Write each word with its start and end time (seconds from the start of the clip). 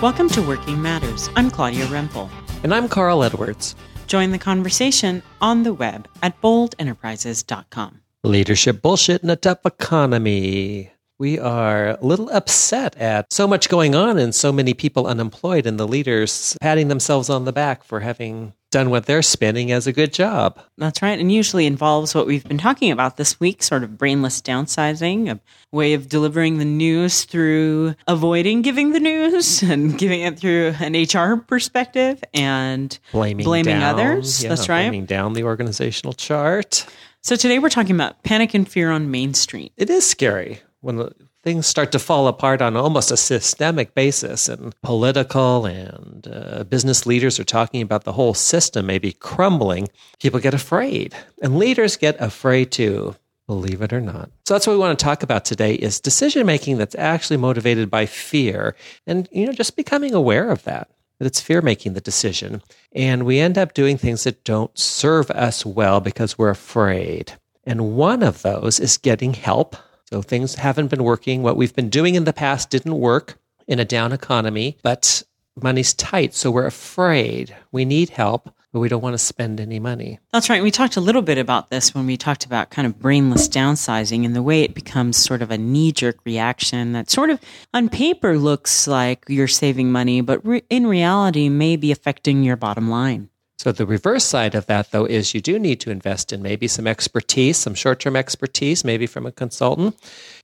Welcome 0.00 0.28
to 0.28 0.42
Working 0.42 0.80
Matters. 0.80 1.28
I'm 1.34 1.50
Claudia 1.50 1.84
Rempel. 1.86 2.30
And 2.62 2.72
I'm 2.72 2.88
Carl 2.88 3.24
Edwards. 3.24 3.74
Join 4.06 4.30
the 4.30 4.38
conversation 4.38 5.24
on 5.40 5.64
the 5.64 5.74
web 5.74 6.06
at 6.22 6.40
boldenterprises.com. 6.40 8.00
Leadership 8.22 8.80
bullshit 8.80 9.24
in 9.24 9.30
a 9.30 9.34
tough 9.34 9.66
economy. 9.66 10.92
We 11.18 11.40
are 11.40 11.88
a 11.88 11.98
little 12.00 12.30
upset 12.30 12.96
at 12.96 13.32
so 13.32 13.48
much 13.48 13.68
going 13.68 13.96
on 13.96 14.18
and 14.18 14.32
so 14.32 14.52
many 14.52 14.72
people 14.72 15.08
unemployed, 15.08 15.66
and 15.66 15.80
the 15.80 15.88
leaders 15.88 16.56
patting 16.60 16.86
themselves 16.86 17.28
on 17.28 17.44
the 17.44 17.52
back 17.52 17.82
for 17.82 17.98
having 17.98 18.52
done 18.70 18.90
what 18.90 19.06
they're 19.06 19.22
spinning 19.22 19.72
as 19.72 19.86
a 19.86 19.92
good 19.92 20.12
job. 20.12 20.60
That's 20.76 21.00
right. 21.00 21.18
And 21.18 21.32
usually 21.32 21.66
involves 21.66 22.14
what 22.14 22.26
we've 22.26 22.46
been 22.46 22.58
talking 22.58 22.90
about 22.90 23.16
this 23.16 23.40
week 23.40 23.62
sort 23.62 23.82
of 23.82 23.96
brainless 23.96 24.42
downsizing, 24.42 25.30
a 25.30 25.40
way 25.72 25.94
of 25.94 26.08
delivering 26.08 26.58
the 26.58 26.64
news 26.64 27.24
through 27.24 27.94
avoiding 28.06 28.62
giving 28.62 28.92
the 28.92 29.00
news 29.00 29.62
and 29.62 29.96
giving 29.98 30.20
it 30.20 30.38
through 30.38 30.74
an 30.80 30.94
HR 30.94 31.36
perspective 31.36 32.22
and 32.34 32.98
blaming, 33.12 33.44
blaming 33.44 33.78
down, 33.80 33.94
others. 33.94 34.42
yeah, 34.42 34.50
That's 34.50 34.68
right. 34.68 34.82
Blaming 34.82 35.06
down 35.06 35.32
the 35.32 35.44
organizational 35.44 36.12
chart. 36.12 36.86
So 37.22 37.36
today 37.36 37.58
we're 37.58 37.68
talking 37.70 37.94
about 37.94 38.22
panic 38.22 38.54
and 38.54 38.68
fear 38.68 38.90
on 38.90 39.10
Main 39.10 39.34
Street. 39.34 39.72
It 39.76 39.90
is 39.90 40.08
scary 40.08 40.60
when 40.80 41.10
things 41.48 41.66
start 41.66 41.90
to 41.92 41.98
fall 41.98 42.28
apart 42.28 42.60
on 42.60 42.76
almost 42.76 43.10
a 43.10 43.16
systemic 43.16 43.94
basis, 43.94 44.50
and 44.50 44.78
political 44.82 45.64
and 45.64 46.28
uh, 46.30 46.62
business 46.64 47.06
leaders 47.06 47.40
are 47.40 47.44
talking 47.44 47.80
about 47.80 48.04
the 48.04 48.12
whole 48.12 48.34
system 48.34 48.84
maybe 48.84 49.12
crumbling, 49.12 49.88
people 50.20 50.40
get 50.40 50.52
afraid. 50.52 51.14
And 51.40 51.58
leaders 51.58 51.96
get 51.96 52.20
afraid 52.20 52.70
too, 52.70 53.16
believe 53.46 53.80
it 53.80 53.94
or 53.94 54.00
not. 54.02 54.30
So 54.44 54.52
that's 54.52 54.66
what 54.66 54.74
we 54.74 54.78
want 54.78 54.98
to 54.98 55.02
talk 55.02 55.22
about 55.22 55.46
today 55.46 55.72
is 55.72 56.00
decision 56.00 56.44
making 56.44 56.76
that's 56.76 56.94
actually 56.96 57.38
motivated 57.38 57.90
by 57.90 58.04
fear 58.04 58.76
and 59.06 59.26
you 59.32 59.46
know 59.46 59.52
just 59.52 59.74
becoming 59.74 60.12
aware 60.12 60.50
of 60.50 60.64
that 60.64 60.90
that 61.18 61.26
it's 61.26 61.40
fear 61.40 61.62
making 61.62 61.94
the 61.94 62.00
decision 62.02 62.62
and 62.92 63.24
we 63.24 63.38
end 63.38 63.56
up 63.56 63.72
doing 63.72 63.96
things 63.96 64.24
that 64.24 64.44
don't 64.44 64.78
serve 64.78 65.30
us 65.30 65.64
well 65.64 66.00
because 66.00 66.36
we're 66.36 66.50
afraid. 66.50 67.32
And 67.64 67.96
one 67.96 68.22
of 68.22 68.42
those 68.42 68.78
is 68.78 68.98
getting 68.98 69.32
help 69.32 69.76
so 70.10 70.22
things 70.22 70.54
haven't 70.54 70.88
been 70.88 71.04
working. 71.04 71.42
What 71.42 71.56
we've 71.56 71.74
been 71.74 71.90
doing 71.90 72.14
in 72.14 72.24
the 72.24 72.32
past 72.32 72.70
didn't 72.70 72.98
work 72.98 73.38
in 73.66 73.78
a 73.78 73.84
down 73.84 74.12
economy, 74.12 74.78
but 74.82 75.22
money's 75.54 75.92
tight. 75.92 76.34
So 76.34 76.50
we're 76.50 76.66
afraid. 76.66 77.54
We 77.72 77.84
need 77.84 78.08
help, 78.08 78.50
but 78.72 78.80
we 78.80 78.88
don't 78.88 79.02
want 79.02 79.12
to 79.14 79.18
spend 79.18 79.60
any 79.60 79.78
money. 79.78 80.18
That's 80.32 80.48
right. 80.48 80.62
We 80.62 80.70
talked 80.70 80.96
a 80.96 81.02
little 81.02 81.20
bit 81.20 81.36
about 81.36 81.68
this 81.68 81.94
when 81.94 82.06
we 82.06 82.16
talked 82.16 82.46
about 82.46 82.70
kind 82.70 82.86
of 82.86 82.98
brainless 82.98 83.48
downsizing 83.48 84.24
and 84.24 84.34
the 84.34 84.42
way 84.42 84.62
it 84.62 84.74
becomes 84.74 85.18
sort 85.18 85.42
of 85.42 85.50
a 85.50 85.58
knee 85.58 85.92
jerk 85.92 86.16
reaction 86.24 86.92
that 86.92 87.10
sort 87.10 87.28
of 87.28 87.38
on 87.74 87.90
paper 87.90 88.38
looks 88.38 88.88
like 88.88 89.24
you're 89.28 89.46
saving 89.46 89.92
money, 89.92 90.22
but 90.22 90.44
re- 90.46 90.64
in 90.70 90.86
reality 90.86 91.50
may 91.50 91.76
be 91.76 91.92
affecting 91.92 92.42
your 92.42 92.56
bottom 92.56 92.88
line. 92.88 93.28
So 93.58 93.72
the 93.72 93.86
reverse 93.86 94.24
side 94.24 94.54
of 94.54 94.66
that, 94.66 94.92
though, 94.92 95.04
is 95.04 95.34
you 95.34 95.40
do 95.40 95.58
need 95.58 95.80
to 95.80 95.90
invest 95.90 96.32
in 96.32 96.42
maybe 96.42 96.68
some 96.68 96.86
expertise, 96.86 97.56
some 97.56 97.74
short 97.74 97.98
term 97.98 98.14
expertise, 98.14 98.84
maybe 98.84 99.06
from 99.06 99.26
a 99.26 99.32
consultant. 99.32 99.96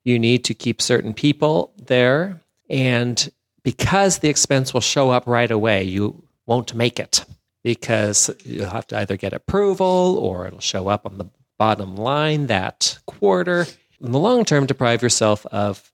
You 0.03 0.19
need 0.19 0.45
to 0.45 0.55
keep 0.55 0.83
certain 0.83 1.15
people 1.15 1.73
there. 1.79 2.41
And 2.69 3.31
because 3.63 4.19
the 4.19 4.29
expense 4.29 4.75
will 4.75 4.81
show 4.81 5.11
up 5.11 5.27
right 5.29 5.51
away, 5.51 5.85
you 5.85 6.25
won't 6.47 6.75
make 6.75 6.99
it 6.99 7.25
because 7.63 8.31
you'll 8.45 8.69
have 8.69 8.87
to 8.89 8.99
either 8.99 9.17
get 9.17 9.33
approval 9.33 10.19
or 10.21 10.47
it'll 10.49 10.61
show 10.61 10.89
up 10.89 11.07
on 11.07 11.19
the 11.19 11.31
bottom 11.57 11.97
line 11.97 12.49
that 12.49 12.99
quarter. 13.07 13.67
In 14.01 14.11
the 14.11 14.19
long 14.19 14.45
term, 14.45 14.67
deprive 14.67 15.03
yourself 15.03 15.47
of 15.47 15.93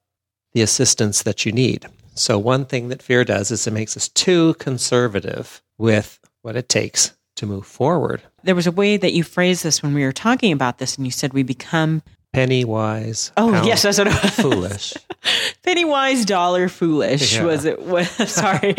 the 0.52 0.62
assistance 0.62 1.22
that 1.22 1.44
you 1.44 1.52
need. 1.52 1.86
So, 2.14 2.38
one 2.38 2.64
thing 2.64 2.88
that 2.88 3.02
fear 3.02 3.24
does 3.24 3.50
is 3.50 3.66
it 3.66 3.72
makes 3.72 3.96
us 3.96 4.08
too 4.08 4.54
conservative 4.54 5.62
with 5.78 6.19
what 6.42 6.56
it 6.56 6.68
takes 6.68 7.14
to 7.36 7.46
move 7.46 7.66
forward. 7.66 8.22
There 8.42 8.54
was 8.54 8.66
a 8.66 8.72
way 8.72 8.96
that 8.96 9.12
you 9.12 9.24
phrased 9.24 9.64
this 9.64 9.82
when 9.82 9.94
we 9.94 10.04
were 10.04 10.12
talking 10.12 10.52
about 10.52 10.78
this, 10.78 10.96
and 10.96 11.06
you 11.06 11.10
said 11.10 11.32
we 11.32 11.42
become 11.42 12.02
penny 12.32 12.64
wise. 12.64 13.32
Oh 13.36 13.64
yes, 13.64 13.82
that's 13.82 13.98
what 13.98 14.06
it 14.06 14.22
was. 14.22 14.34
foolish. 14.34 14.94
penny 15.62 15.84
wise, 15.84 16.24
dollar 16.24 16.68
foolish 16.68 17.34
Yeah. 17.34 17.44
was 17.44 17.64
it? 17.64 17.82
Was, 17.82 18.08
sorry, 18.30 18.74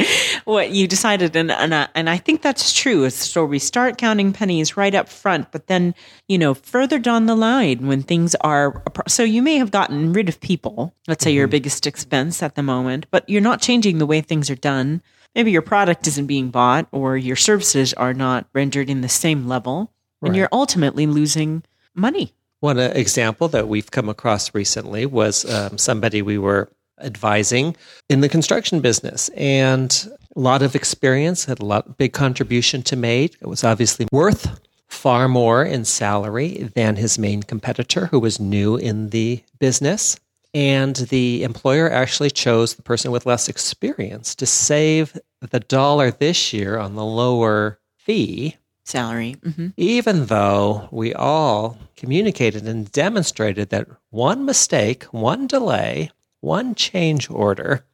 what 0.46 0.72
you 0.72 0.88
decided, 0.88 1.36
and 1.36 1.52
and 1.52 1.74
I, 1.74 1.88
and 1.96 2.10
I 2.10 2.18
think 2.18 2.42
that's 2.42 2.74
true. 2.74 3.10
So 3.10 3.46
we 3.46 3.60
start 3.60 3.98
counting 3.98 4.34
pennies 4.34 4.78
right 4.78 4.94
up 4.94 5.10
front, 5.10 5.52
but 5.52 5.68
then 5.68 5.94
you 6.28 6.38
know 6.38 6.54
further 6.54 7.00
down 7.00 7.26
the 7.26 7.36
line 7.36 7.88
when 7.88 8.04
things 8.04 8.36
are 8.42 8.84
so 9.08 9.24
you 9.24 9.42
may 9.42 9.58
have 9.58 9.72
gotten 9.72 10.14
rid 10.14 10.30
of 10.30 10.40
people. 10.40 10.94
Let's 11.08 11.24
say 11.24 11.32
your 11.32 11.48
mm-hmm. 11.48 11.52
biggest 11.52 11.88
expense 11.88 12.42
at 12.42 12.56
the 12.56 12.64
moment, 12.64 13.06
but 13.12 13.28
you're 13.30 13.42
not 13.42 13.62
changing 13.62 13.98
the 13.98 14.06
way 14.06 14.22
things 14.22 14.50
are 14.50 14.56
done. 14.56 15.02
Maybe 15.36 15.52
your 15.52 15.62
product 15.62 16.08
isn't 16.08 16.28
being 16.28 16.50
bought, 16.50 16.88
or 16.92 17.18
your 17.18 17.36
services 17.36 17.94
are 17.94 18.14
not 18.14 18.48
rendered 18.54 18.90
in 18.90 19.02
the 19.02 19.10
same 19.10 19.48
level, 19.48 19.92
and 20.22 20.36
you're 20.36 20.50
ultimately 20.52 21.08
losing 21.08 21.64
money. 21.96 22.34
One 22.60 22.78
uh, 22.78 22.92
example 22.94 23.48
that 23.50 23.68
we've 23.68 23.90
come 23.90 24.08
across 24.08 24.54
recently 24.54 25.06
was 25.06 25.52
um, 25.52 25.78
somebody 25.78 26.22
we 26.22 26.38
were 26.38 26.72
advising 27.00 27.76
in 28.08 28.22
the 28.22 28.30
construction 28.30 28.82
business 28.82 29.30
and 29.30 30.08
a 30.36 30.40
lot 30.40 30.62
of 30.62 30.76
experience, 30.76 31.46
had 31.46 31.60
a 31.60 31.66
lot 31.66 31.98
big 31.98 32.14
contribution 32.14 32.84
to 32.84 32.96
made. 32.96 33.36
It 33.42 33.48
was 33.48 33.64
obviously 33.64 34.08
worth 34.12 34.60
far 34.88 35.28
more 35.28 35.64
in 35.64 35.86
salary 35.86 36.70
than 36.76 36.98
his 36.98 37.18
main 37.18 37.44
competitor 37.44 38.08
who 38.08 38.20
was 38.20 38.40
new 38.40 38.76
in 38.76 39.10
the 39.10 39.44
business. 39.60 40.20
And 40.54 40.96
the 40.96 41.44
employer 41.44 41.90
actually 41.90 42.32
chose 42.32 42.76
the 42.76 42.82
person 42.82 43.12
with 43.12 43.26
less 43.26 43.48
experience 43.48 44.36
to 44.36 44.46
save 44.46 45.18
the 45.40 45.62
dollar 45.62 46.12
this 46.12 46.52
year 46.52 46.78
on 46.78 46.96
the 46.96 47.06
lower 47.06 47.80
fee 47.98 48.58
Salary. 48.84 49.38
hmm 49.44 49.68
even 49.78 50.26
though 50.26 50.90
we 50.92 51.14
all 51.14 51.78
communicated 51.96 52.68
and 52.68 52.92
demonstrated 52.92 53.70
that 53.70 53.88
one 54.10 54.44
mistake, 54.44 55.04
one 55.06 55.48
delay, 55.48 56.12
one 56.42 56.76
change 56.76 57.30
order 57.30 57.86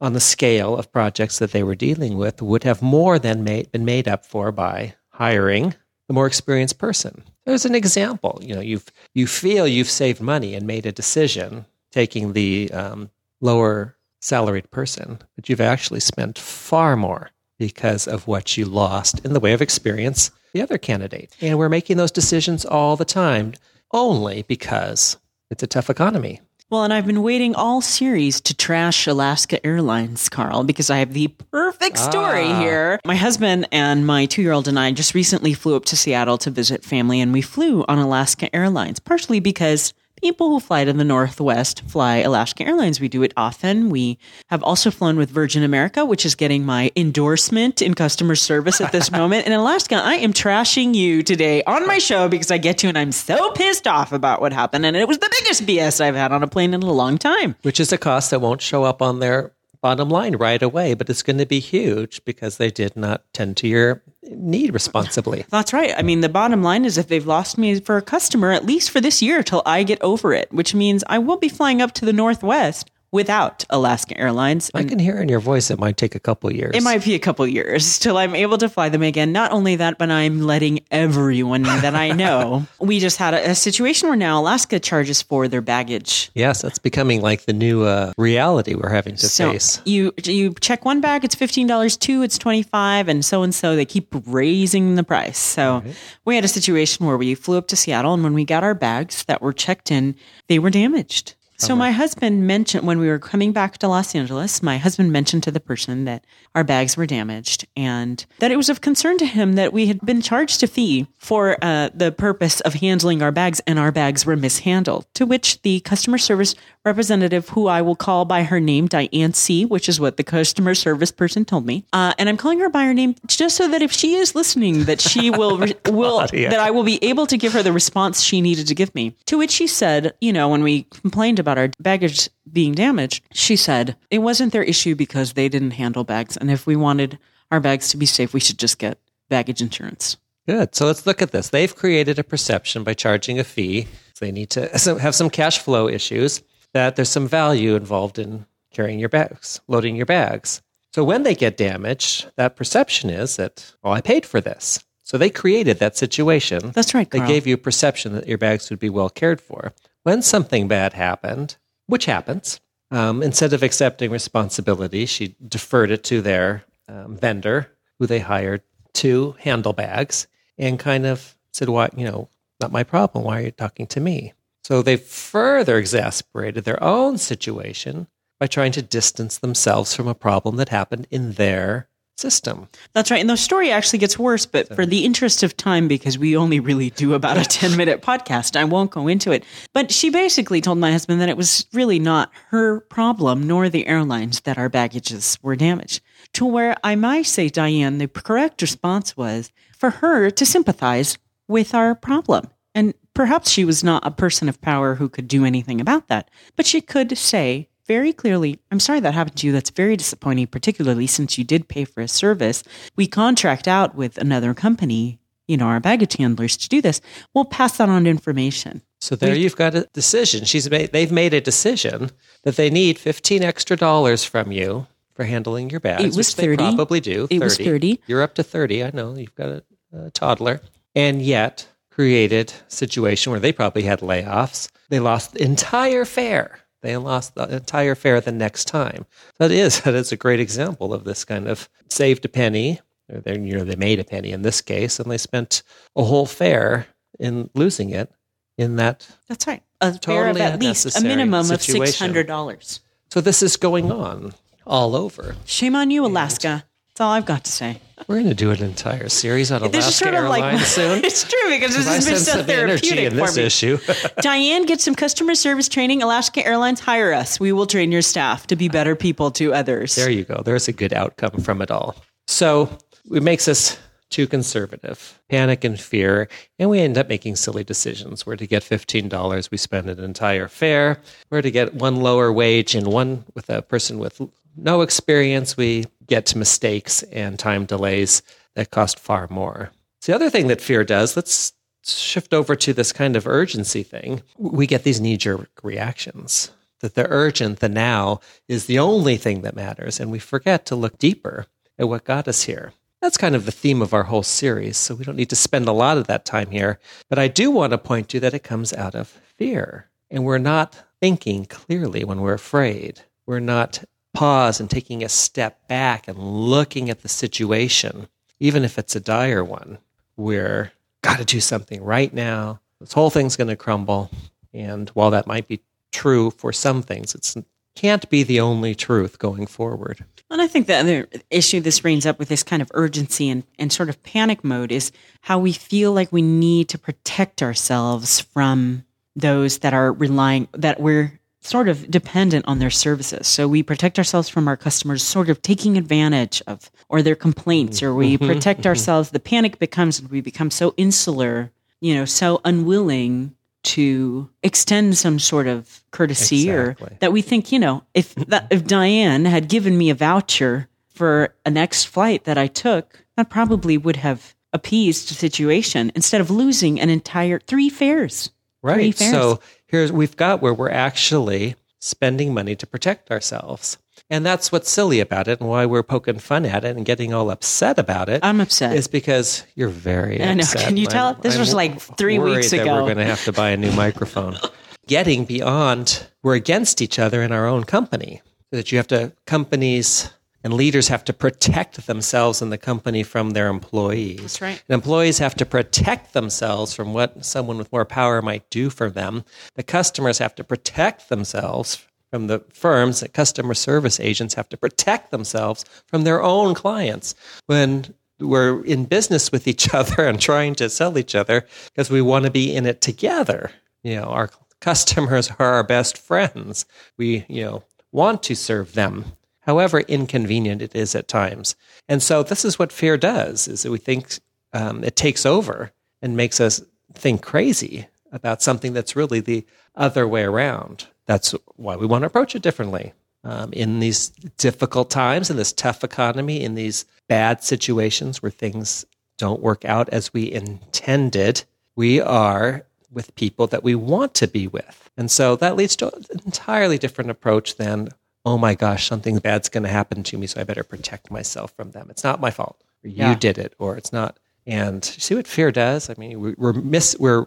on 0.00 0.14
the 0.14 0.20
scale 0.20 0.76
of 0.76 0.92
projects 0.92 1.38
that 1.38 1.52
they 1.52 1.62
were 1.62 1.74
dealing 1.74 2.16
with 2.16 2.40
would 2.40 2.64
have 2.64 2.80
more 2.80 3.18
than 3.18 3.44
made, 3.44 3.70
been 3.72 3.84
made 3.84 4.08
up 4.08 4.24
for 4.24 4.50
by 4.50 4.94
hiring 5.10 5.74
the 6.06 6.14
more 6.14 6.26
experienced 6.26 6.78
person. 6.78 7.22
There's 7.44 7.66
an 7.66 7.74
example. 7.74 8.40
You 8.42 8.54
know, 8.54 8.60
you've 8.60 8.86
you 9.12 9.26
feel 9.26 9.66
you've 9.66 9.90
saved 9.90 10.20
money 10.20 10.54
and 10.54 10.66
made 10.66 10.86
a 10.86 10.92
decision 10.92 11.66
taking 11.90 12.32
the 12.32 12.70
um, 12.72 13.10
lower 13.40 13.96
salaried 14.20 14.70
person, 14.70 15.18
but 15.36 15.48
you've 15.48 15.60
actually 15.60 16.00
spent 16.00 16.38
far 16.38 16.96
more 16.96 17.30
because 17.58 18.06
of 18.08 18.26
what 18.26 18.56
you 18.56 18.64
lost 18.64 19.24
in 19.24 19.32
the 19.32 19.40
way 19.40 19.52
of 19.52 19.62
experience 19.62 20.30
the 20.52 20.62
other 20.62 20.78
candidate. 20.78 21.34
And 21.40 21.58
we're 21.58 21.68
making 21.68 21.96
those 21.96 22.10
decisions 22.10 22.64
all 22.64 22.96
the 22.96 23.04
time 23.04 23.54
only 23.92 24.42
because 24.42 25.16
it's 25.50 25.62
a 25.62 25.66
tough 25.66 25.88
economy. 25.90 26.40
Well, 26.70 26.84
and 26.84 26.92
I've 26.92 27.06
been 27.06 27.22
waiting 27.24 27.54
all 27.56 27.80
series 27.80 28.40
to 28.42 28.54
trash 28.54 29.06
Alaska 29.08 29.64
Airlines, 29.66 30.28
Carl, 30.28 30.62
because 30.62 30.88
I 30.88 30.98
have 30.98 31.12
the 31.12 31.26
perfect 31.50 31.98
story 31.98 32.44
Ah. 32.46 32.60
here. 32.60 33.00
My 33.04 33.16
husband 33.16 33.66
and 33.72 34.06
my 34.06 34.26
two 34.26 34.40
year 34.42 34.52
old 34.52 34.68
and 34.68 34.78
I 34.78 34.92
just 34.92 35.12
recently 35.14 35.52
flew 35.52 35.74
up 35.74 35.84
to 35.86 35.96
Seattle 35.96 36.38
to 36.38 36.50
visit 36.50 36.84
family, 36.84 37.20
and 37.20 37.32
we 37.32 37.42
flew 37.42 37.84
on 37.88 37.98
Alaska 37.98 38.54
Airlines, 38.54 39.00
partially 39.00 39.40
because 39.40 39.92
people 40.22 40.48
who 40.48 40.60
fly 40.60 40.84
to 40.84 40.92
the 40.92 41.04
Northwest 41.04 41.82
fly 41.88 42.16
Alaska 42.18 42.64
Airlines. 42.64 43.00
We 43.00 43.08
do 43.08 43.22
it 43.22 43.32
often. 43.36 43.90
We 43.90 44.18
have 44.48 44.62
also 44.62 44.90
flown 44.90 45.16
with 45.16 45.30
Virgin 45.30 45.62
America, 45.62 46.04
which 46.04 46.26
is 46.26 46.34
getting 46.34 46.64
my 46.64 46.90
endorsement 46.96 47.80
in 47.82 47.94
customer 47.94 48.34
service 48.34 48.80
at 48.80 48.92
this 48.92 49.10
moment. 49.20 49.46
In 49.46 49.52
Alaska, 49.52 49.96
I 49.96 50.14
am 50.14 50.32
trashing 50.32 50.94
you 50.94 51.22
today 51.22 51.62
on 51.64 51.86
my 51.86 51.98
show 51.98 52.28
because 52.28 52.50
I 52.50 52.58
get 52.58 52.78
to 52.78 52.88
and 52.88 52.98
I'm 52.98 53.12
so 53.12 53.50
pissed 53.52 53.86
off 53.86 54.12
about 54.12 54.40
what 54.40 54.52
happened. 54.52 54.86
And 54.86 54.96
it 54.96 55.08
was 55.08 55.18
the 55.18 55.28
biggest 55.40 55.66
BS 55.66 56.00
I've 56.00 56.14
had 56.14 56.32
on 56.32 56.42
a 56.42 56.48
plane 56.48 56.74
in 56.74 56.82
a 56.82 56.92
long 56.92 57.18
time. 57.18 57.56
which 57.62 57.80
is 57.80 57.92
a 57.92 57.98
cost 57.98 58.30
that 58.30 58.40
won't 58.40 58.60
show 58.62 58.84
up 58.84 59.02
on 59.02 59.20
their 59.20 59.52
bottom 59.80 60.08
line 60.08 60.36
right 60.36 60.62
away, 60.62 60.94
but 60.94 61.08
it's 61.08 61.22
going 61.22 61.38
to 61.38 61.46
be 61.46 61.60
huge 61.60 62.24
because 62.24 62.56
they 62.56 62.70
did 62.70 62.96
not 62.96 63.22
tend 63.32 63.56
to 63.58 63.68
your 63.68 64.02
need 64.22 64.72
responsibly. 64.72 65.44
That's 65.50 65.72
right. 65.72 65.94
I 65.96 66.02
mean, 66.02 66.20
the 66.20 66.28
bottom 66.28 66.62
line 66.62 66.84
is 66.84 66.98
if 66.98 67.08
they've 67.08 67.26
lost 67.26 67.58
me 67.58 67.80
for 67.80 67.96
a 67.96 68.02
customer, 68.02 68.52
at 68.52 68.66
least 68.66 68.90
for 68.90 69.00
this 69.00 69.22
year 69.22 69.42
till 69.42 69.62
I 69.64 69.82
get 69.82 70.02
over 70.02 70.32
it, 70.32 70.52
which 70.52 70.74
means 70.74 71.04
I 71.06 71.18
will 71.18 71.38
be 71.38 71.48
flying 71.48 71.80
up 71.80 71.92
to 71.94 72.04
the 72.04 72.12
Northwest 72.12 72.90
without 73.12 73.64
Alaska 73.70 74.16
Airlines. 74.18 74.70
I 74.74 74.84
can 74.84 74.98
hear 74.98 75.18
in 75.20 75.28
your 75.28 75.40
voice 75.40 75.70
it 75.70 75.78
might 75.78 75.96
take 75.96 76.14
a 76.14 76.20
couple 76.20 76.52
years. 76.52 76.76
It 76.76 76.82
might 76.82 77.04
be 77.04 77.14
a 77.14 77.18
couple 77.18 77.46
years 77.46 77.98
till 78.00 78.16
I'm 78.16 78.34
able 78.34 78.58
to 78.58 78.68
fly 78.68 78.88
them 78.88 79.02
again. 79.02 79.32
Not 79.32 79.52
only 79.52 79.76
that, 79.76 79.98
but 79.98 80.10
I'm 80.10 80.40
letting 80.42 80.80
everyone 80.90 81.62
that 81.62 81.94
I 81.94 82.10
know. 82.12 82.66
we 82.78 83.00
just 83.00 83.16
had 83.16 83.34
a, 83.34 83.50
a 83.50 83.54
situation 83.54 84.08
where 84.08 84.16
now 84.16 84.40
Alaska 84.40 84.78
charges 84.78 85.22
for 85.22 85.48
their 85.48 85.60
baggage. 85.60 86.30
yes, 86.34 86.62
that's 86.62 86.78
becoming 86.78 87.20
like 87.20 87.46
the 87.46 87.52
new 87.52 87.82
uh, 87.84 88.12
reality 88.16 88.74
we're 88.74 88.88
having 88.90 89.16
to 89.16 89.26
So 89.28 89.52
face. 89.52 89.80
you 89.84 90.12
you 90.24 90.54
check 90.60 90.84
one 90.84 91.00
bag, 91.00 91.24
it's 91.24 91.34
fifteen 91.34 91.66
dollars. 91.66 91.96
Two, 91.96 92.22
it's 92.22 92.38
twenty 92.38 92.62
five, 92.62 93.08
and 93.08 93.24
so 93.24 93.42
and 93.42 93.54
so. 93.54 93.74
They 93.76 93.84
keep 93.84 94.14
raising 94.26 94.94
the 94.94 95.02
price. 95.04 95.38
So 95.38 95.82
we 96.24 96.34
had 96.34 96.44
a 96.44 96.48
situation 96.48 97.06
where 97.06 97.16
we 97.16 97.34
flew 97.34 97.58
up 97.58 97.68
to 97.68 97.76
Seattle, 97.76 98.14
and 98.14 98.22
when 98.22 98.34
we 98.34 98.44
got 98.44 98.62
our 98.62 98.74
bags 98.74 99.24
that 99.24 99.42
were 99.42 99.52
checked 99.52 99.90
in, 99.90 100.14
they 100.48 100.58
were 100.58 100.70
damaged. 100.70 101.34
So 101.60 101.76
my 101.76 101.90
husband 101.90 102.46
mentioned 102.46 102.86
when 102.86 102.98
we 102.98 103.08
were 103.08 103.18
coming 103.18 103.52
back 103.52 103.76
to 103.78 103.88
Los 103.88 104.14
Angeles, 104.14 104.62
my 104.62 104.78
husband 104.78 105.12
mentioned 105.12 105.42
to 105.42 105.50
the 105.50 105.60
person 105.60 106.04
that 106.06 106.24
our 106.54 106.64
bags 106.64 106.96
were 106.96 107.04
damaged 107.04 107.66
and 107.76 108.24
that 108.38 108.50
it 108.50 108.56
was 108.56 108.70
of 108.70 108.80
concern 108.80 109.18
to 109.18 109.26
him 109.26 109.52
that 109.54 109.72
we 109.72 109.86
had 109.86 110.00
been 110.00 110.22
charged 110.22 110.62
a 110.62 110.66
fee 110.66 111.06
for 111.18 111.62
uh, 111.62 111.90
the 111.94 112.12
purpose 112.12 112.60
of 112.60 112.74
handling 112.74 113.22
our 113.22 113.30
bags 113.30 113.60
and 113.66 113.78
our 113.78 113.92
bags 113.92 114.24
were 114.24 114.36
mishandled. 114.36 115.06
To 115.14 115.26
which 115.26 115.60
the 115.62 115.80
customer 115.80 116.16
service 116.16 116.54
representative, 116.84 117.50
who 117.50 117.66
I 117.66 117.82
will 117.82 117.96
call 117.96 118.24
by 118.24 118.42
her 118.42 118.58
name, 118.58 118.86
Diane 118.86 119.34
C., 119.34 119.66
which 119.66 119.88
is 119.88 120.00
what 120.00 120.16
the 120.16 120.24
customer 120.24 120.74
service 120.74 121.12
person 121.12 121.44
told 121.44 121.66
me, 121.66 121.84
uh, 121.92 122.14
and 122.18 122.28
I'm 122.28 122.38
calling 122.38 122.58
her 122.60 122.70
by 122.70 122.84
her 122.84 122.94
name 122.94 123.16
just 123.26 123.56
so 123.56 123.68
that 123.68 123.82
if 123.82 123.92
she 123.92 124.14
is 124.14 124.34
listening, 124.34 124.84
that 124.84 125.00
she 125.00 125.30
will 125.30 125.58
re- 125.58 125.74
will 125.88 126.26
yeah. 126.32 126.48
that 126.48 126.60
I 126.60 126.70
will 126.70 126.84
be 126.84 127.02
able 127.04 127.26
to 127.26 127.36
give 127.36 127.52
her 127.52 127.62
the 127.62 127.72
response 127.72 128.22
she 128.22 128.40
needed 128.40 128.66
to 128.68 128.74
give 128.74 128.94
me. 128.94 129.14
To 129.26 129.36
which 129.36 129.50
she 129.50 129.66
said, 129.66 130.14
you 130.20 130.32
know, 130.32 130.48
when 130.48 130.62
we 130.62 130.84
complained 130.84 131.38
about 131.38 131.49
our 131.58 131.70
baggage 131.80 132.28
being 132.50 132.72
damaged, 132.72 133.24
she 133.32 133.56
said 133.56 133.96
it 134.10 134.18
wasn't 134.18 134.52
their 134.52 134.62
issue 134.62 134.94
because 134.94 135.32
they 135.32 135.48
didn't 135.48 135.72
handle 135.72 136.04
bags, 136.04 136.36
and 136.36 136.50
if 136.50 136.66
we 136.66 136.76
wanted 136.76 137.18
our 137.50 137.60
bags 137.60 137.88
to 137.90 137.96
be 137.96 138.06
safe, 138.06 138.32
we 138.32 138.40
should 138.40 138.58
just 138.58 138.78
get 138.78 138.98
baggage 139.28 139.60
insurance. 139.60 140.16
Good. 140.46 140.74
So 140.74 140.86
let's 140.86 141.06
look 141.06 141.22
at 141.22 141.32
this. 141.32 141.50
They've 141.50 141.74
created 141.74 142.18
a 142.18 142.24
perception 142.24 142.82
by 142.82 142.94
charging 142.94 143.38
a 143.38 143.44
fee. 143.44 143.86
So 144.14 144.24
they 144.24 144.32
need 144.32 144.50
to 144.50 144.68
have 145.00 145.14
some 145.14 145.30
cash 145.30 145.58
flow 145.58 145.88
issues 145.88 146.42
that 146.72 146.96
there's 146.96 147.08
some 147.08 147.28
value 147.28 147.74
involved 147.74 148.18
in 148.18 148.46
carrying 148.72 148.98
your 148.98 149.08
bags, 149.08 149.60
loading 149.68 149.96
your 149.96 150.06
bags. 150.06 150.62
So 150.92 151.04
when 151.04 151.22
they 151.22 151.34
get 151.34 151.56
damaged, 151.56 152.30
that 152.36 152.56
perception 152.56 153.10
is 153.10 153.36
that, 153.36 153.74
well, 153.82 153.92
I 153.92 154.00
paid 154.00 154.26
for 154.26 154.40
this. 154.40 154.82
So 155.04 155.18
they 155.18 155.30
created 155.30 155.78
that 155.78 155.96
situation. 155.96 156.70
That's 156.70 156.94
right. 156.94 157.10
They 157.10 157.26
gave 157.26 157.46
you 157.46 157.54
a 157.54 157.58
perception 157.58 158.12
that 158.14 158.28
your 158.28 158.38
bags 158.38 158.70
would 158.70 158.78
be 158.78 158.90
well 158.90 159.10
cared 159.10 159.40
for. 159.40 159.72
When 160.02 160.22
something 160.22 160.66
bad 160.66 160.94
happened, 160.94 161.56
which 161.86 162.06
happens, 162.06 162.60
um, 162.90 163.22
instead 163.22 163.52
of 163.52 163.62
accepting 163.62 164.10
responsibility, 164.10 165.06
she 165.06 165.36
deferred 165.46 165.90
it 165.90 166.02
to 166.04 166.22
their 166.22 166.64
um, 166.88 167.16
vendor, 167.16 167.70
who 167.98 168.06
they 168.06 168.20
hired 168.20 168.62
to 168.94 169.36
handle 169.40 169.72
bags, 169.72 170.26
and 170.58 170.78
kind 170.78 171.06
of 171.06 171.36
said, 171.52 171.68
"Why, 171.68 171.90
you 171.94 172.04
know, 172.04 172.28
not 172.60 172.72
my 172.72 172.82
problem. 172.82 173.24
Why 173.24 173.38
are 173.38 173.44
you 173.44 173.50
talking 173.50 173.86
to 173.88 174.00
me?" 174.00 174.32
So 174.64 174.82
they 174.82 174.96
further 174.96 175.78
exasperated 175.78 176.64
their 176.64 176.82
own 176.82 177.18
situation 177.18 178.06
by 178.38 178.46
trying 178.46 178.72
to 178.72 178.82
distance 178.82 179.38
themselves 179.38 179.94
from 179.94 180.08
a 180.08 180.14
problem 180.14 180.56
that 180.56 180.70
happened 180.70 181.06
in 181.10 181.32
their 181.32 181.88
system. 182.20 182.68
That's 182.92 183.10
right. 183.10 183.20
And 183.20 183.30
the 183.30 183.36
story 183.36 183.70
actually 183.70 183.98
gets 183.98 184.18
worse, 184.18 184.46
but 184.46 184.72
for 184.74 184.84
the 184.84 185.04
interest 185.04 185.42
of 185.42 185.56
time, 185.56 185.88
because 185.88 186.18
we 186.18 186.36
only 186.36 186.60
really 186.60 186.90
do 186.90 187.14
about 187.14 187.38
a 187.38 187.44
10 187.48 187.76
minute 187.76 188.02
podcast, 188.02 188.56
I 188.56 188.64
won't 188.64 188.90
go 188.90 189.08
into 189.08 189.32
it. 189.32 189.44
But 189.72 189.90
she 189.90 190.10
basically 190.10 190.60
told 190.60 190.78
my 190.78 190.92
husband 190.92 191.20
that 191.20 191.28
it 191.28 191.36
was 191.36 191.66
really 191.72 191.98
not 191.98 192.30
her 192.48 192.80
problem, 192.80 193.46
nor 193.46 193.68
the 193.68 193.86
airlines, 193.86 194.40
that 194.42 194.58
our 194.58 194.68
baggages 194.68 195.38
were 195.42 195.56
damaged. 195.56 196.02
To 196.34 196.44
where 196.44 196.76
I 196.84 196.94
might 196.94 197.26
say, 197.26 197.48
Diane, 197.48 197.98
the 197.98 198.08
correct 198.08 198.62
response 198.62 199.16
was 199.16 199.50
for 199.76 199.90
her 199.90 200.30
to 200.30 200.46
sympathize 200.46 201.18
with 201.48 201.74
our 201.74 201.94
problem. 201.94 202.48
And 202.74 202.94
perhaps 203.14 203.50
she 203.50 203.64
was 203.64 203.82
not 203.82 204.06
a 204.06 204.10
person 204.10 204.48
of 204.48 204.60
power 204.60 204.94
who 204.94 205.08
could 205.08 205.26
do 205.26 205.44
anything 205.44 205.80
about 205.80 206.08
that, 206.08 206.30
but 206.54 206.66
she 206.66 206.80
could 206.80 207.16
say, 207.18 207.69
very 207.90 208.12
clearly, 208.12 208.60
I'm 208.70 208.78
sorry 208.78 209.00
that 209.00 209.14
happened 209.14 209.38
to 209.38 209.48
you. 209.48 209.52
That's 209.52 209.70
very 209.70 209.96
disappointing, 209.96 210.46
particularly 210.46 211.08
since 211.08 211.36
you 211.36 211.42
did 211.42 211.66
pay 211.66 211.84
for 211.84 212.02
a 212.02 212.06
service. 212.06 212.62
We 212.94 213.08
contract 213.08 213.66
out 213.66 213.96
with 213.96 214.16
another 214.16 214.54
company, 214.54 215.18
you 215.48 215.56
know, 215.56 215.64
our 215.64 215.80
baggage 215.80 216.16
handlers 216.16 216.56
to 216.58 216.68
do 216.68 216.80
this. 216.80 217.00
We'll 217.34 217.46
pass 217.46 217.78
that 217.78 217.88
on 217.88 218.06
information. 218.06 218.82
So 219.00 219.16
there 219.16 219.34
you've 219.34 219.56
got 219.56 219.74
a 219.74 219.88
decision. 219.92 220.44
She's 220.44 220.70
made, 220.70 220.92
they've 220.92 221.10
made 221.10 221.34
a 221.34 221.40
decision 221.40 222.12
that 222.44 222.54
they 222.54 222.70
need 222.70 222.96
15 222.96 223.42
extra 223.42 223.76
dollars 223.76 224.22
from 224.22 224.52
you 224.52 224.86
for 225.14 225.24
handling 225.24 225.70
your 225.70 225.80
bags. 225.80 226.04
It 226.04 226.06
was 226.06 226.16
which 226.16 226.36
they 226.36 226.44
30. 226.44 226.56
probably 226.56 227.00
do. 227.00 227.26
It 227.28 227.42
was 227.42 227.58
30. 227.58 228.00
You're 228.06 228.22
up 228.22 228.36
to 228.36 228.44
30. 228.44 228.84
I 228.84 228.92
know 228.94 229.16
you've 229.16 229.34
got 229.34 229.48
a, 229.48 229.64
a 229.92 230.10
toddler. 230.12 230.60
And 230.94 231.20
yet 231.20 231.66
created 231.90 232.52
situation 232.68 233.32
where 233.32 233.40
they 233.40 233.52
probably 233.52 233.82
had 233.82 233.98
layoffs. 233.98 234.70
They 234.90 235.00
lost 235.00 235.32
the 235.32 235.42
entire 235.42 236.04
fare. 236.04 236.60
They 236.82 236.96
lost 236.96 237.34
the 237.34 237.44
entire 237.48 237.94
fare 237.94 238.20
the 238.20 238.32
next 238.32 238.66
time. 238.66 239.06
That 239.38 239.50
is 239.50 239.80
that 239.82 239.94
is 239.94 240.12
a 240.12 240.16
great 240.16 240.40
example 240.40 240.92
of 240.94 241.04
this 241.04 241.24
kind 241.24 241.48
of 241.48 241.68
saved 241.88 242.24
a 242.24 242.28
penny. 242.28 242.80
Or 243.12 243.20
they, 243.20 243.38
you 243.38 243.56
know, 243.56 243.64
they 243.64 243.76
made 243.76 243.98
a 243.98 244.04
penny 244.04 244.30
in 244.30 244.42
this 244.42 244.60
case, 244.60 245.00
and 245.00 245.10
they 245.10 245.18
spent 245.18 245.62
a 245.96 246.04
whole 246.04 246.26
fare 246.26 246.86
in 247.18 247.50
losing 247.54 247.90
it 247.90 248.12
in 248.56 248.76
that 248.76 249.08
That's 249.28 249.46
right. 249.46 249.62
A 249.80 249.98
fare 249.98 250.28
of 250.28 250.36
at 250.36 250.60
least 250.60 250.96
a 250.96 251.02
minimum 251.02 251.50
of 251.50 251.60
$600. 251.60 252.80
So 253.12 253.20
this 253.20 253.42
is 253.42 253.56
going 253.56 253.90
on 253.90 254.34
all 254.66 254.94
over. 254.94 255.34
Shame 255.46 255.74
on 255.74 255.90
you, 255.90 256.04
Alaska. 256.04 256.64
That's 257.00 257.06
all 257.06 257.14
I've 257.14 257.24
got 257.24 257.44
to 257.44 257.50
say. 257.50 257.80
We're 258.08 258.16
going 258.16 258.28
to 258.28 258.34
do 258.34 258.50
an 258.50 258.62
entire 258.62 259.08
series 259.08 259.50
on 259.50 259.62
Alaska 259.62 259.90
sort 259.90 260.14
of 260.16 260.24
like 260.24 260.42
Airlines 260.44 260.66
soon. 260.66 261.02
it's 261.02 261.24
true 261.24 261.48
because 261.48 261.74
this 261.74 261.88
has 261.88 262.06
been 262.06 262.18
so 262.18 262.42
therapeutic 262.42 262.98
in 262.98 263.12
for 263.12 263.20
this 263.20 263.36
me. 263.38 263.44
issue. 263.44 263.78
Diane, 264.20 264.66
get 264.66 264.82
some 264.82 264.94
customer 264.94 265.34
service 265.34 265.66
training. 265.66 266.02
Alaska 266.02 266.44
Airlines, 266.44 266.78
hire 266.78 267.14
us. 267.14 267.40
We 267.40 267.52
will 267.52 267.66
train 267.66 267.90
your 267.90 268.02
staff 268.02 268.46
to 268.48 268.56
be 268.56 268.68
better 268.68 268.94
people 268.96 269.30
to 269.30 269.54
others. 269.54 269.94
there 269.94 270.10
you 270.10 270.24
go. 270.24 270.42
There's 270.44 270.68
a 270.68 270.74
good 270.74 270.92
outcome 270.92 271.40
from 271.40 271.62
it 271.62 271.70
all. 271.70 271.96
So 272.26 272.68
it 273.10 273.22
makes 273.22 273.48
us 273.48 273.78
too 274.10 274.26
conservative, 274.26 275.18
panic 275.30 275.64
and 275.64 275.80
fear, 275.80 276.28
and 276.58 276.68
we 276.68 276.80
end 276.80 276.98
up 276.98 277.08
making 277.08 277.36
silly 277.36 277.64
decisions. 277.64 278.26
Where 278.26 278.36
to 278.36 278.46
get 278.46 278.62
$15, 278.62 279.50
we 279.50 279.56
spend 279.56 279.88
an 279.88 280.04
entire 280.04 280.48
fare. 280.48 281.00
Where 281.30 281.40
to 281.40 281.50
get 281.50 281.72
one 281.72 281.96
lower 281.96 282.30
wage 282.30 282.74
and 282.74 282.88
one 282.88 283.24
with 283.34 283.48
a 283.48 283.62
person 283.62 283.98
with 283.98 284.20
no 284.56 284.82
experience, 284.82 285.56
we 285.56 285.86
get 286.10 286.26
to 286.26 286.38
mistakes 286.38 287.02
and 287.04 287.38
time 287.38 287.64
delays 287.64 288.22
that 288.54 288.70
cost 288.70 288.98
far 288.98 289.28
more. 289.30 289.70
So 290.02 290.12
the 290.12 290.16
other 290.16 290.30
thing 290.30 290.48
that 290.48 290.60
fear 290.60 290.84
does, 290.84 291.16
let's 291.16 291.54
shift 291.84 292.34
over 292.34 292.54
to 292.56 292.74
this 292.74 292.92
kind 292.92 293.16
of 293.16 293.26
urgency 293.26 293.82
thing. 293.82 294.22
We 294.36 294.66
get 294.66 294.82
these 294.82 295.00
knee 295.00 295.16
jerk 295.16 295.48
reactions 295.62 296.50
that 296.80 296.94
the 296.94 297.06
urgent, 297.08 297.60
the 297.60 297.68
now, 297.68 298.20
is 298.48 298.66
the 298.66 298.78
only 298.78 299.16
thing 299.16 299.42
that 299.42 299.56
matters, 299.56 300.00
and 300.00 300.10
we 300.10 300.18
forget 300.18 300.66
to 300.66 300.76
look 300.76 300.98
deeper 300.98 301.46
at 301.78 301.88
what 301.88 302.04
got 302.04 302.26
us 302.26 302.42
here. 302.42 302.72
That's 303.00 303.16
kind 303.16 303.34
of 303.34 303.46
the 303.46 303.52
theme 303.52 303.80
of 303.80 303.94
our 303.94 304.04
whole 304.04 304.22
series, 304.22 304.76
so 304.76 304.94
we 304.94 305.04
don't 305.04 305.16
need 305.16 305.30
to 305.30 305.36
spend 305.36 305.68
a 305.68 305.72
lot 305.72 305.96
of 305.96 306.06
that 306.06 306.24
time 306.24 306.50
here. 306.50 306.78
But 307.08 307.18
I 307.18 307.28
do 307.28 307.50
want 307.50 307.72
to 307.72 307.78
point 307.78 308.08
to 308.10 308.20
that 308.20 308.34
it 308.34 308.42
comes 308.42 308.72
out 308.72 308.94
of 308.94 309.08
fear, 309.08 309.90
and 310.10 310.24
we're 310.24 310.38
not 310.38 310.76
thinking 311.00 311.46
clearly 311.46 312.04
when 312.04 312.20
we're 312.20 312.34
afraid. 312.34 313.02
We're 313.26 313.40
not 313.40 313.84
pause 314.20 314.60
and 314.60 314.68
taking 314.68 315.02
a 315.02 315.08
step 315.08 315.66
back 315.66 316.06
and 316.06 316.18
looking 316.18 316.90
at 316.90 317.00
the 317.00 317.08
situation, 317.08 318.06
even 318.38 318.64
if 318.64 318.78
it's 318.78 318.94
a 318.94 319.00
dire 319.00 319.42
one. 319.42 319.78
We're 320.14 320.72
got 321.00 321.16
to 321.20 321.24
do 321.24 321.40
something 321.40 321.82
right 321.82 322.12
now. 322.12 322.60
This 322.80 322.92
whole 322.92 323.08
thing's 323.08 323.38
going 323.38 323.48
to 323.48 323.56
crumble. 323.56 324.10
And 324.52 324.90
while 324.90 325.10
that 325.12 325.26
might 325.26 325.48
be 325.48 325.62
true 325.90 326.30
for 326.32 326.52
some 326.52 326.82
things, 326.82 327.14
it 327.14 327.46
can't 327.74 328.10
be 328.10 328.22
the 328.22 328.40
only 328.40 328.74
truth 328.74 329.18
going 329.18 329.46
forward. 329.46 330.04
And 330.30 330.42
I 330.42 330.48
think 330.48 330.66
the 330.66 330.76
other 330.76 331.08
issue 331.30 331.60
this 331.60 331.80
brings 331.80 332.04
up 332.04 332.18
with 332.18 332.28
this 332.28 332.42
kind 332.42 332.60
of 332.60 332.70
urgency 332.74 333.30
and, 333.30 333.42
and 333.58 333.72
sort 333.72 333.88
of 333.88 334.02
panic 334.02 334.44
mode 334.44 334.70
is 334.70 334.92
how 335.22 335.38
we 335.38 335.54
feel 335.54 335.94
like 335.94 336.12
we 336.12 336.20
need 336.20 336.68
to 336.68 336.78
protect 336.78 337.42
ourselves 337.42 338.20
from 338.20 338.84
those 339.16 339.60
that 339.60 339.72
are 339.72 339.94
relying, 339.94 340.46
that 340.52 340.78
we're 340.78 341.19
sort 341.40 341.68
of 341.68 341.90
dependent 341.90 342.44
on 342.46 342.58
their 342.58 342.70
services. 342.70 343.26
So 343.26 343.48
we 343.48 343.62
protect 343.62 343.98
ourselves 343.98 344.28
from 344.28 344.46
our 344.46 344.56
customers 344.56 345.02
sort 345.02 345.30
of 345.30 345.42
taking 345.42 345.76
advantage 345.76 346.42
of 346.46 346.70
or 346.88 347.02
their 347.02 347.14
complaints, 347.14 347.82
or 347.82 347.94
we 347.94 348.16
mm-hmm. 348.16 348.26
protect 348.26 348.60
mm-hmm. 348.60 348.68
ourselves. 348.68 349.10
The 349.10 349.20
panic 349.20 349.58
becomes, 349.58 350.02
we 350.02 350.20
become 350.20 350.50
so 350.50 350.74
insular, 350.76 351.50
you 351.80 351.94
know, 351.94 352.04
so 352.04 352.40
unwilling 352.44 353.34
to 353.62 354.28
extend 354.42 354.96
some 354.96 355.18
sort 355.18 355.46
of 355.46 355.82
courtesy 355.90 356.48
Exactly. 356.48 356.86
or 356.86 356.96
that 357.00 357.12
we 357.12 357.22
think, 357.22 357.52
you 357.52 357.58
know, 357.58 357.84
if 357.94 358.14
that, 358.14 358.46
if 358.50 358.66
Diane 358.66 359.24
had 359.24 359.48
given 359.48 359.76
me 359.76 359.90
a 359.90 359.94
voucher 359.94 360.68
for 360.88 361.34
a 361.46 361.50
next 361.50 361.84
flight 361.84 362.24
that 362.24 362.38
I 362.38 362.46
took, 362.46 363.04
that 363.16 363.30
probably 363.30 363.78
would 363.78 363.96
have 363.96 364.34
appeased 364.52 365.08
the 365.08 365.14
situation 365.14 365.92
instead 365.94 366.20
of 366.20 366.30
losing 366.30 366.80
an 366.80 366.90
entire 366.90 367.38
three 367.38 367.68
fares. 367.68 368.30
Right. 368.62 368.96
So 368.96 369.40
here's 369.66 369.90
we've 369.92 370.16
got 370.16 370.42
where 370.42 370.54
we're 370.54 370.70
actually 370.70 371.54
spending 371.78 372.34
money 372.34 372.54
to 372.56 372.66
protect 372.66 373.10
ourselves. 373.10 373.78
And 374.12 374.26
that's 374.26 374.50
what's 374.50 374.68
silly 374.70 374.98
about 375.00 375.28
it 375.28 375.40
and 375.40 375.48
why 375.48 375.66
we're 375.66 375.82
poking 375.84 376.18
fun 376.18 376.44
at 376.44 376.64
it 376.64 376.76
and 376.76 376.84
getting 376.84 377.14
all 377.14 377.30
upset 377.30 377.78
about 377.78 378.08
it. 378.08 378.24
I'm 378.24 378.40
upset. 378.40 378.74
Is 378.76 378.88
because 378.88 379.44
you're 379.54 379.68
very 379.68 380.20
I 380.20 380.34
know. 380.34 380.40
upset. 380.42 380.66
Can 380.66 380.76
you 380.76 380.88
I'm- 380.88 380.92
tell? 380.92 381.14
This 381.14 381.34
I'm 381.34 381.40
was 381.40 381.54
like 381.54 381.80
three 381.80 382.18
weeks 382.18 382.50
that 382.50 382.62
ago. 382.62 382.74
We're 382.74 382.80
going 382.94 382.96
to 382.96 383.04
have 383.04 383.24
to 383.24 383.32
buy 383.32 383.50
a 383.50 383.56
new 383.56 383.70
microphone. 383.72 384.36
Getting 384.86 385.24
beyond, 385.24 386.06
we're 386.24 386.34
against 386.34 386.82
each 386.82 386.98
other 386.98 387.22
in 387.22 387.30
our 387.30 387.46
own 387.46 387.62
company. 387.64 388.22
That 388.50 388.72
you 388.72 388.78
have 388.78 388.88
to, 388.88 389.12
companies 389.26 390.10
And 390.42 390.54
leaders 390.54 390.88
have 390.88 391.04
to 391.04 391.12
protect 391.12 391.86
themselves 391.86 392.40
and 392.40 392.50
the 392.50 392.58
company 392.58 393.02
from 393.02 393.30
their 393.30 393.48
employees. 393.48 394.20
That's 394.20 394.40
right. 394.40 394.62
And 394.68 394.74
employees 394.74 395.18
have 395.18 395.34
to 395.36 395.46
protect 395.46 396.14
themselves 396.14 396.74
from 396.74 396.94
what 396.94 397.24
someone 397.24 397.58
with 397.58 397.72
more 397.72 397.84
power 397.84 398.22
might 398.22 398.48
do 398.48 398.70
for 398.70 398.88
them. 398.88 399.24
The 399.54 399.62
customers 399.62 400.18
have 400.18 400.34
to 400.36 400.44
protect 400.44 401.08
themselves 401.08 401.84
from 402.10 402.26
the 402.26 402.42
firms. 402.50 403.00
The 403.00 403.08
customer 403.08 403.54
service 403.54 404.00
agents 404.00 404.34
have 404.34 404.48
to 404.48 404.56
protect 404.56 405.10
themselves 405.10 405.64
from 405.86 406.04
their 406.04 406.22
own 406.22 406.54
clients 406.54 407.14
when 407.46 407.94
we're 408.18 408.64
in 408.64 408.84
business 408.84 409.32
with 409.32 409.46
each 409.46 409.72
other 409.74 410.06
and 410.06 410.20
trying 410.20 410.54
to 410.56 410.70
sell 410.70 410.98
each 410.98 411.14
other 411.14 411.46
because 411.66 411.90
we 411.90 412.02
want 412.02 412.24
to 412.24 412.30
be 412.30 412.54
in 412.54 412.66
it 412.66 412.80
together. 412.80 413.50
You 413.82 413.96
know, 413.96 414.04
our 414.04 414.30
customers 414.60 415.30
are 415.38 415.54
our 415.54 415.64
best 415.64 415.98
friends. 415.98 416.66
We, 416.96 417.24
you 417.28 417.44
know, 417.44 417.64
want 417.92 418.22
to 418.24 418.34
serve 418.34 418.74
them 418.74 419.12
however 419.40 419.80
inconvenient 419.80 420.62
it 420.62 420.74
is 420.74 420.94
at 420.94 421.08
times. 421.08 421.56
And 421.88 422.02
so 422.02 422.22
this 422.22 422.44
is 422.44 422.58
what 422.58 422.72
fear 422.72 422.96
does: 422.96 423.48
is 423.48 423.62
that 423.62 423.70
we 423.70 423.78
think 423.78 424.18
um, 424.52 424.84
it 424.84 424.96
takes 424.96 425.24
over 425.26 425.72
and 426.02 426.16
makes 426.16 426.40
us 426.40 426.62
think 426.94 427.22
crazy 427.22 427.86
about 428.12 428.42
something 428.42 428.72
that's 428.72 428.96
really 428.96 429.20
the 429.20 429.44
other 429.74 430.06
way 430.06 430.24
around. 430.24 430.86
That's 431.06 431.34
why 431.56 431.76
we 431.76 431.86
want 431.86 432.02
to 432.02 432.06
approach 432.06 432.34
it 432.34 432.42
differently. 432.42 432.92
Um, 433.22 433.52
in 433.52 433.80
these 433.80 434.08
difficult 434.38 434.88
times, 434.90 435.28
in 435.28 435.36
this 435.36 435.52
tough 435.52 435.84
economy, 435.84 436.42
in 436.42 436.54
these 436.54 436.86
bad 437.06 437.44
situations 437.44 438.22
where 438.22 438.30
things 438.30 438.86
don't 439.18 439.42
work 439.42 439.66
out 439.66 439.90
as 439.90 440.14
we 440.14 440.32
intended, 440.32 441.44
we 441.76 442.00
are 442.00 442.64
with 442.90 443.14
people 443.14 443.46
that 443.48 443.62
we 443.62 443.74
want 443.74 444.14
to 444.14 444.26
be 444.26 444.48
with. 444.48 444.90
And 444.96 445.10
so 445.10 445.36
that 445.36 445.56
leads 445.56 445.76
to 445.76 445.94
an 445.94 446.20
entirely 446.24 446.78
different 446.78 447.10
approach 447.10 447.56
than 447.56 447.90
oh 448.24 448.36
my 448.38 448.54
gosh, 448.54 448.86
something 448.86 449.18
bad's 449.18 449.48
going 449.48 449.62
to 449.62 449.68
happen 449.70 450.02
to 450.04 450.18
me, 450.18 450.26
so 450.26 450.40
I 450.40 450.44
better 450.44 450.62
protect 450.64 451.10
myself 451.10 451.52
from 451.56 451.70
them. 451.70 451.88
It's 451.90 452.04
not 452.04 452.20
my 452.20 452.30
fault. 452.30 452.62
Or 452.84 452.88
you 452.88 452.96
Yeah. 452.96 453.14
did 453.14 453.38
it, 453.38 453.54
or 453.58 453.76
it's 453.76 453.92
not. 453.92 454.18
And 454.46 454.84
see 454.84 455.14
what 455.14 455.26
fear 455.26 455.52
does? 455.52 455.90
I 455.90 455.94
mean, 455.98 456.20
we, 456.20 456.34
we're 456.36 456.52
mis 456.52 456.96
we're 456.98 457.26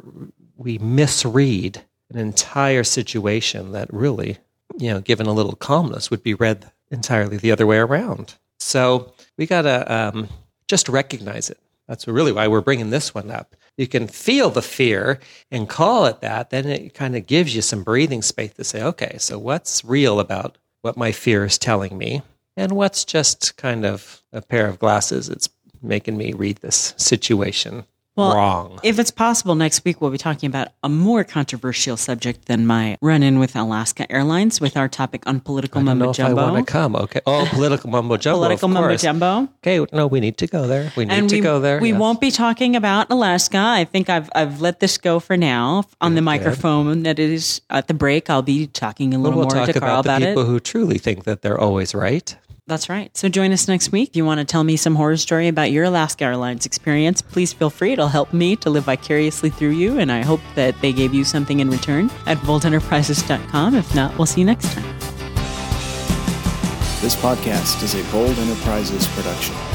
we 0.58 0.78
misread 0.80 1.82
an 2.10 2.18
entire 2.20 2.84
situation 2.84 3.72
that 3.72 3.92
really, 3.94 4.38
you 4.78 4.90
know, 4.92 5.00
given 5.02 5.26
a 5.28 5.34
little 5.34 5.56
calmness, 5.56 6.10
would 6.12 6.24
be 6.24 6.34
read 6.34 6.72
entirely 6.92 7.38
the 7.38 7.52
other 7.52 7.66
way 7.66 7.78
around. 7.78 8.36
So 8.60 9.14
we 9.38 9.46
got 9.46 9.64
to 9.64 9.94
um, 9.94 10.30
just 10.68 10.90
recognize 10.90 11.50
it. 11.50 11.60
That's 11.88 12.08
really 12.08 12.32
why 12.32 12.48
we're 12.48 12.62
bringing 12.62 12.92
this 12.92 13.14
one 13.14 13.30
up. 13.32 13.56
You 13.78 13.88
can 13.88 14.08
feel 14.08 14.50
the 14.50 14.62
fear 14.62 15.20
and 15.52 15.68
call 15.68 16.06
it 16.06 16.22
that. 16.22 16.50
Then 16.52 16.68
it 16.68 16.94
kind 16.94 17.16
of 17.16 17.26
gives 17.28 17.56
you 17.56 17.62
some 17.62 17.84
breathing 17.84 18.22
space 18.22 18.54
to 18.54 18.64
say, 18.64 18.82
okay, 18.84 19.18
so 19.18 19.38
what's 19.40 19.84
real 19.84 20.20
about 20.20 20.58
what 20.84 20.98
my 20.98 21.12
fear 21.12 21.44
is 21.46 21.58
telling 21.58 21.98
me? 21.98 22.22
And 22.56 22.74
what's 22.74 23.04
just 23.04 23.58
kind 23.58 23.84
of 23.86 24.22
a 24.32 24.42
pair 24.42 24.68
of 24.68 24.78
glasses 24.78 25.28
that's 25.28 25.50
making 25.82 26.16
me 26.16 26.34
read 26.34 26.58
this 26.58 26.94
situation 26.98 27.86
Well, 28.16 28.36
wrong? 28.36 28.80
If 28.84 29.00
it's 29.00 29.10
possible, 29.10 29.56
next 29.56 29.84
week 29.86 30.00
we'll 30.00 30.12
be 30.12 30.20
talking 30.20 30.48
about 30.48 30.68
a 30.84 30.90
more 30.90 31.24
controversial 31.24 31.98
subject 31.98 32.46
than 32.46 32.68
my 32.68 32.96
run 33.02 33.24
in 33.24 33.40
with 33.40 33.56
Alaska 33.56 34.10
Airlines 34.12 34.62
with 34.62 34.78
our 34.78 34.88
topic 34.88 35.24
on 35.26 35.40
political 35.40 35.82
I 35.82 35.84
mumbo 35.84 36.12
if 36.12 36.20
I 36.20 36.28
jumbo. 36.28 36.52
want 36.52 36.68
to 36.68 36.72
come. 36.72 36.96
Okay. 36.96 37.22
Oh, 37.26 37.48
political 37.52 37.90
mumbo 37.90 38.18
jumbo. 38.18 38.38
Political 38.42 38.68
mumbo 38.70 38.96
jumbo. 38.98 39.50
Okay. 39.66 39.84
No, 39.92 40.06
we 40.06 40.20
need 40.20 40.38
to 40.38 40.48
go 40.48 40.68
there. 40.68 40.92
We 40.96 41.06
need 41.06 41.14
And 41.14 41.30
to 41.30 41.36
we, 41.38 41.42
go 41.42 41.60
there. 41.60 41.80
we 41.80 41.90
yes. 41.90 42.00
won't 42.00 42.22
be 42.22 42.30
talking 42.30 42.76
about 42.76 43.10
Alaska. 43.10 43.58
I 43.58 43.84
think 43.86 44.10
I've 44.12 44.30
I've 44.36 44.62
let 44.62 44.80
this 44.80 45.00
go 45.00 45.20
for 45.20 45.36
now 45.36 45.86
on 46.00 46.14
the 46.14 46.22
microphone 46.22 47.04
that 47.04 47.18
it 47.18 47.32
is 47.32 47.62
at 47.72 47.88
the 47.88 47.96
break. 47.96 48.30
I'll 48.30 48.44
be 48.44 48.68
talking 48.68 49.16
a 49.16 49.18
little 49.18 49.40
We'll 49.40 49.48
more 49.48 49.66
talk 49.66 49.74
to 49.74 49.80
Carl 49.80 50.02
about 50.02 50.04
the 50.04 50.10
about 50.10 50.22
it. 50.22 50.26
people 50.28 50.46
who 50.46 50.60
truly 50.60 51.00
think 51.00 51.24
that 51.24 51.42
they're 51.42 51.60
always 51.60 51.96
right. 51.96 52.36
That's 52.66 52.88
right. 52.88 53.16
So 53.16 53.28
join 53.28 53.52
us 53.52 53.68
next 53.68 53.92
week. 53.92 54.12
If 54.12 54.16
you 54.16 54.26
want 54.26 54.40
to 54.40 54.46
tell 54.46 54.64
me 54.64 54.78
some 54.78 54.96
horror 54.96 55.18
story 55.18 55.50
about 55.50 55.72
your 55.72 55.84
Alaska 55.84 56.24
Airlines 56.24 56.66
experience, 56.66 57.22
please 57.22 57.52
feel 57.52 57.70
free. 57.70 57.92
It'll 57.92 58.08
help 58.08 58.32
me 58.32 58.56
to 58.58 58.70
live 58.70 58.86
vicariously 58.86 59.50
through 59.50 59.72
you, 59.72 60.00
and 60.00 60.12
I 60.12 60.24
hope 60.24 60.40
that 60.56 60.80
they 60.80 60.94
gave 60.94 61.14
you 61.14 61.26
something 61.26 61.60
in 61.60 61.70
return 61.70 62.10
at 62.26 62.38
boldenterprises.com. 62.40 63.76
If 63.76 63.94
not, 63.94 64.18
we'll 64.18 64.28
see 64.28 64.42
you 64.42 64.46
next 64.46 64.72
time. 64.72 64.98
This 67.02 67.18
podcast 67.18 67.84
is 67.84 67.96
a 67.96 68.12
Bold 68.12 68.38
Enterprises 68.38 69.08
production. 69.08 69.73